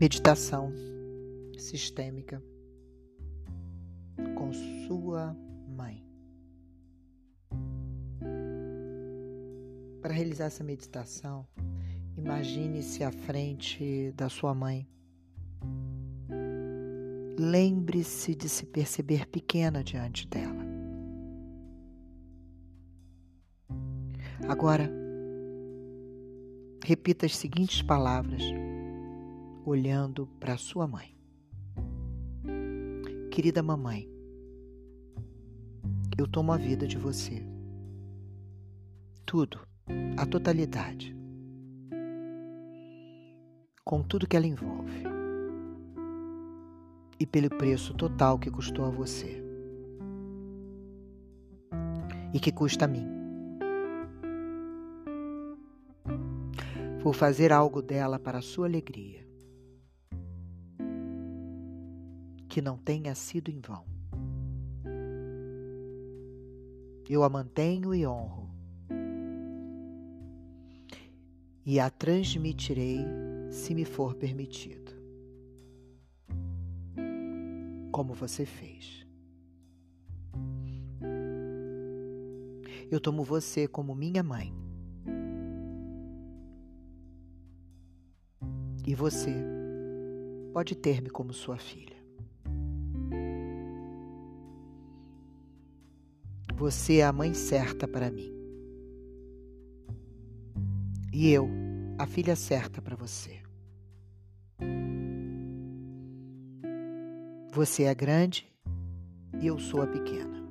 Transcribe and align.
Meditação 0.00 0.72
sistêmica 1.58 2.40
com 4.36 4.52
sua 4.86 5.36
mãe. 5.66 6.06
Para 10.00 10.14
realizar 10.14 10.44
essa 10.44 10.62
meditação, 10.62 11.44
imagine-se 12.16 13.02
à 13.02 13.10
frente 13.10 14.12
da 14.16 14.28
sua 14.28 14.54
mãe. 14.54 14.86
Lembre-se 17.36 18.36
de 18.36 18.48
se 18.48 18.66
perceber 18.66 19.26
pequena 19.26 19.82
diante 19.82 20.28
dela. 20.28 20.64
Agora, 24.48 24.88
repita 26.84 27.26
as 27.26 27.36
seguintes 27.36 27.82
palavras 27.82 28.42
olhando 29.68 30.26
para 30.40 30.56
sua 30.56 30.86
mãe. 30.86 31.14
Querida 33.30 33.62
mamãe, 33.62 34.08
eu 36.16 36.26
tomo 36.26 36.52
a 36.52 36.56
vida 36.56 36.86
de 36.86 36.96
você. 36.96 37.44
Tudo, 39.26 39.60
a 40.16 40.24
totalidade. 40.26 41.14
Com 43.84 44.02
tudo 44.02 44.26
que 44.26 44.36
ela 44.36 44.46
envolve. 44.46 45.04
E 47.20 47.26
pelo 47.26 47.50
preço 47.50 47.94
total 47.94 48.38
que 48.38 48.50
custou 48.50 48.84
a 48.86 48.90
você. 48.90 49.42
E 52.32 52.40
que 52.40 52.50
custa 52.50 52.86
a 52.86 52.88
mim. 52.88 53.06
Vou 57.02 57.12
fazer 57.12 57.52
algo 57.52 57.80
dela 57.80 58.18
para 58.18 58.38
a 58.38 58.42
sua 58.42 58.66
alegria. 58.66 59.27
Que 62.58 62.62
não 62.62 62.76
tenha 62.76 63.14
sido 63.14 63.52
em 63.52 63.60
vão. 63.60 63.84
Eu 67.08 67.22
a 67.22 67.28
mantenho 67.28 67.94
e 67.94 68.04
honro, 68.04 68.50
e 71.64 71.78
a 71.78 71.88
transmitirei 71.88 72.98
se 73.48 73.72
me 73.76 73.84
for 73.84 74.16
permitido, 74.16 74.92
como 77.92 78.12
você 78.12 78.44
fez. 78.44 79.06
Eu 82.90 82.98
tomo 82.98 83.22
você 83.22 83.68
como 83.68 83.94
minha 83.94 84.24
mãe. 84.24 84.52
E 88.84 88.96
você 88.96 89.32
pode 90.52 90.74
ter-me 90.74 91.08
como 91.08 91.32
sua 91.32 91.56
filha. 91.56 91.97
Você 96.58 96.96
é 96.96 97.04
a 97.04 97.12
mãe 97.12 97.34
certa 97.34 97.86
para 97.86 98.10
mim. 98.10 98.34
E 101.12 101.30
eu, 101.30 101.48
a 101.96 102.04
filha 102.04 102.34
certa 102.34 102.82
para 102.82 102.96
você. 102.96 103.40
Você 107.52 107.84
é 107.84 107.94
grande 107.94 108.52
e 109.40 109.46
eu 109.46 109.56
sou 109.60 109.82
a 109.82 109.86
pequena. 109.86 110.44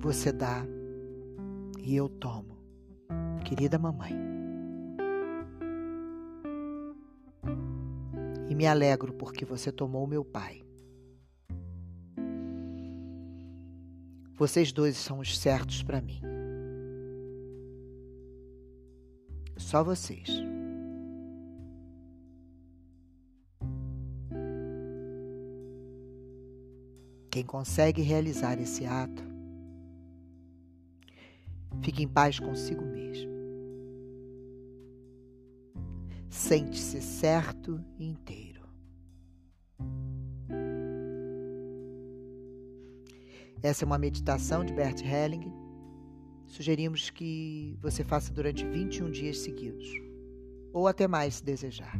Você 0.00 0.30
dá 0.30 0.62
e 1.82 1.96
eu 1.96 2.10
tomo, 2.10 2.58
querida 3.42 3.78
mamãe. 3.78 4.12
E 8.50 8.54
me 8.54 8.66
alegro 8.66 9.14
porque 9.14 9.46
você 9.46 9.72
tomou 9.72 10.06
meu 10.06 10.22
pai. 10.26 10.63
Vocês 14.36 14.72
dois 14.72 14.96
são 14.96 15.20
os 15.20 15.38
certos 15.38 15.82
para 15.82 16.00
mim. 16.00 16.20
Só 19.56 19.84
vocês. 19.84 20.28
Quem 27.30 27.44
consegue 27.44 28.02
realizar 28.02 28.60
esse 28.60 28.84
ato, 28.84 29.22
fique 31.82 32.02
em 32.02 32.08
paz 32.08 32.38
consigo 32.38 32.84
mesmo. 32.84 33.32
Sente-se 36.28 37.00
certo 37.00 37.80
e 37.98 38.06
inteiro. 38.06 38.43
Essa 43.64 43.82
é 43.82 43.86
uma 43.86 43.96
meditação 43.96 44.62
de 44.62 44.74
Bert 44.74 45.00
Helling. 45.00 45.50
Sugerimos 46.46 47.08
que 47.08 47.78
você 47.80 48.04
faça 48.04 48.30
durante 48.30 48.62
21 48.62 49.10
dias 49.10 49.38
seguidos, 49.38 49.88
ou 50.70 50.86
até 50.86 51.08
mais 51.08 51.36
se 51.36 51.44
desejar. 51.44 51.98